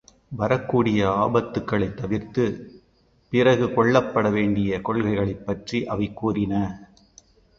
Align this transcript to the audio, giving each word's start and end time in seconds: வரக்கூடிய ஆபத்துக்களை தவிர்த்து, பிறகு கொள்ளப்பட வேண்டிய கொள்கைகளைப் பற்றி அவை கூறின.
வரக்கூடிய 0.31 1.09
ஆபத்துக்களை 1.11 1.93
தவிர்த்து, 1.93 2.45
பிறகு 3.29 3.65
கொள்ளப்பட 3.67 4.31
வேண்டிய 4.31 4.81
கொள்கைகளைப் 4.81 5.45
பற்றி 5.45 5.85
அவை 5.85 6.13
கூறின. 6.13 6.53